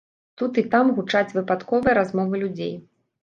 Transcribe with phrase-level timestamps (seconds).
[0.41, 2.73] Тут і там гучаць выпадковыя размовы людзей.